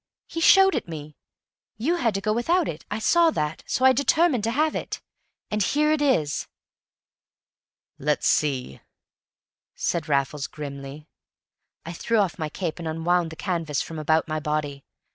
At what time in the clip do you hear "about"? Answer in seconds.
13.99-14.27